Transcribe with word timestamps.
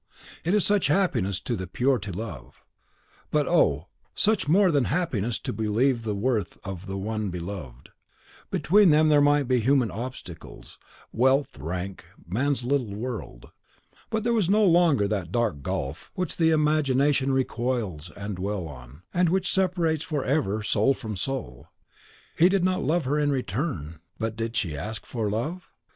It 0.43 0.55
is 0.55 0.65
such 0.65 0.87
happiness 0.87 1.39
to 1.41 1.55
the 1.55 1.67
pure 1.67 1.99
to 1.99 2.11
love, 2.11 2.65
but 3.29 3.47
oh, 3.47 3.87
such 4.15 4.47
more 4.47 4.71
than 4.71 4.85
happiness 4.85 5.37
to 5.37 5.53
believe 5.53 5.97
in 5.97 6.01
the 6.05 6.15
worth 6.15 6.57
of 6.63 6.87
the 6.87 6.97
one 6.97 7.29
beloved. 7.29 7.89
Between 8.49 8.89
them 8.89 9.09
there 9.09 9.21
might 9.21 9.43
be 9.47 9.59
human 9.59 9.91
obstacles, 9.91 10.79
wealth, 11.11 11.59
rank, 11.59 12.05
man's 12.27 12.63
little 12.63 12.95
world. 12.95 13.51
But 14.09 14.23
there 14.23 14.33
was 14.33 14.49
no 14.49 14.63
longer 14.65 15.07
that 15.07 15.31
dark 15.31 15.61
gulf 15.61 16.09
which 16.15 16.37
the 16.37 16.49
imagination 16.49 17.31
recoils 17.31 18.07
to 18.07 18.27
dwell 18.29 18.67
on, 18.67 19.03
and 19.13 19.29
which 19.29 19.53
separates 19.53 20.03
forever 20.03 20.63
soul 20.63 20.95
from 20.95 21.15
soul. 21.15 21.67
He 22.39 22.49
did 22.49 22.63
not 22.63 22.81
love 22.83 23.05
her 23.05 23.19
in 23.19 23.31
return. 23.31 23.75
Love 23.77 23.91
her! 23.93 23.99
But 24.17 24.35
did 24.35 24.55
she 24.57 24.75
ask 24.75 25.05
for 25.05 25.29
love? 25.29 25.69